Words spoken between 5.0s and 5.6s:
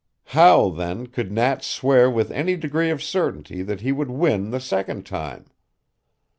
time.